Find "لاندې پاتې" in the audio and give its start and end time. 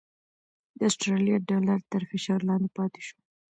2.47-3.01